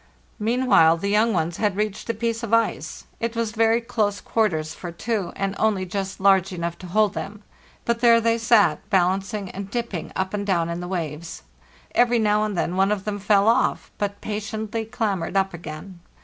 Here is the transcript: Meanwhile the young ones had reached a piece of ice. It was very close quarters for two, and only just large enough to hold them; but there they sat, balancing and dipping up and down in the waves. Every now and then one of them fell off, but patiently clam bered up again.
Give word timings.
Meanwhile 0.39 0.97
the 0.97 1.09
young 1.11 1.31
ones 1.31 1.57
had 1.57 1.75
reached 1.77 2.09
a 2.09 2.15
piece 2.15 2.41
of 2.41 2.55
ice. 2.55 3.05
It 3.19 3.35
was 3.35 3.51
very 3.51 3.79
close 3.79 4.19
quarters 4.19 4.73
for 4.73 4.91
two, 4.91 5.31
and 5.35 5.53
only 5.59 5.85
just 5.85 6.19
large 6.19 6.51
enough 6.51 6.75
to 6.79 6.87
hold 6.87 7.13
them; 7.13 7.43
but 7.85 7.99
there 7.99 8.19
they 8.19 8.39
sat, 8.39 8.79
balancing 8.89 9.51
and 9.51 9.69
dipping 9.69 10.11
up 10.15 10.33
and 10.33 10.43
down 10.43 10.69
in 10.69 10.79
the 10.79 10.87
waves. 10.87 11.43
Every 11.93 12.17
now 12.17 12.43
and 12.45 12.57
then 12.57 12.75
one 12.75 12.91
of 12.91 13.05
them 13.05 13.19
fell 13.19 13.47
off, 13.47 13.91
but 13.99 14.21
patiently 14.21 14.85
clam 14.85 15.19
bered 15.19 15.35
up 15.35 15.53
again. 15.53 15.99